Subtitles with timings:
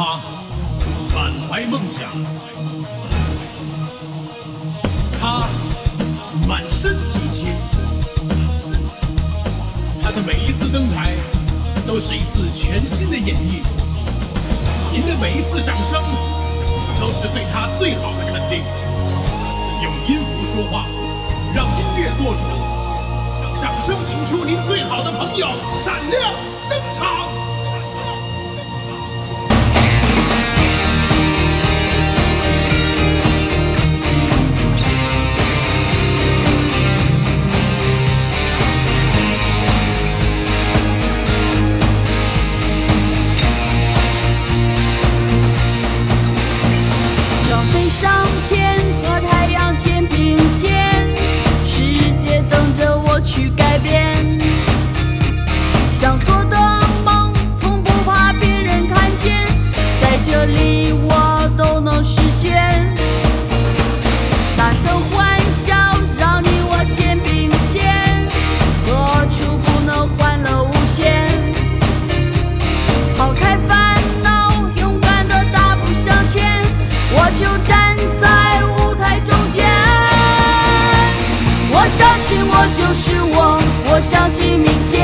[0.00, 0.18] 他
[1.14, 2.08] 满怀梦想，
[5.20, 5.46] 他
[6.48, 7.48] 满身激情，
[10.02, 11.18] 他的每一次登台
[11.86, 13.60] 都是一次全新的演绎。
[14.90, 16.02] 您的每一次掌声
[16.98, 18.64] 都是对他最好的肯定。
[19.82, 20.86] 用音符说话，
[21.54, 23.60] 让音乐做主。
[23.60, 26.32] 掌声，请出您最好的朋友闪亮
[26.70, 27.49] 登场。
[60.24, 62.94] 这里我都能实现。
[64.56, 65.74] 大声欢笑，
[66.18, 68.28] 让你我肩并肩，
[68.86, 71.28] 何处不能欢乐无限？
[73.16, 76.62] 抛开烦恼，勇敢的大步向前，
[77.12, 79.66] 我就站在舞台中间。
[81.72, 83.58] 我相信我就是我，
[83.90, 85.00] 我相信明天，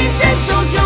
[0.00, 0.77] 我相信伸手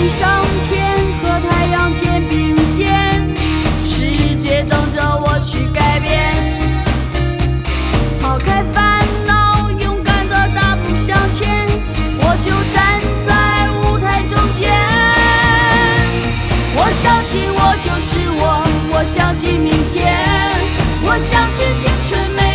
[0.00, 3.22] 飞上天，和太阳肩并肩，
[3.84, 6.32] 世界等着我去改变。
[8.18, 11.66] 抛开烦恼，勇敢的大步向前，
[12.16, 14.72] 我就站在舞台中间。
[16.74, 20.16] 我相信我就是我，我相信明天，
[21.04, 22.49] 我相信青春没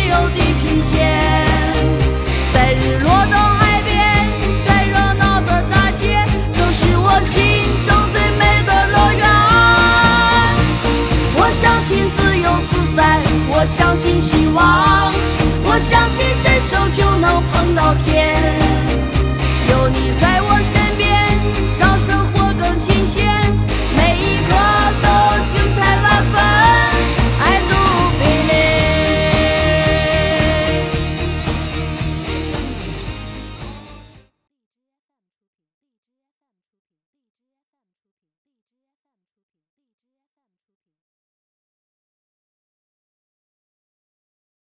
[13.66, 15.12] 相信希望，
[15.64, 18.65] 我相信伸手就能碰到天。